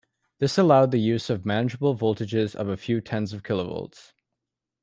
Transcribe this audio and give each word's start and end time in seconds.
This 0.39 0.57
allowed 0.57 0.89
the 0.89 0.99
use 0.99 1.29
of 1.29 1.45
manageable 1.45 1.95
voltages 1.95 2.55
of 2.55 2.67
a 2.67 2.75
few 2.75 3.01
tens 3.01 3.33
of 3.33 3.43
kV. 3.43 3.93